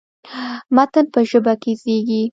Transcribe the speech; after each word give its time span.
متن 0.75 1.05
په 1.13 1.19
ژبه 1.29 1.53
کې 1.61 1.71
زېږي. 1.81 2.21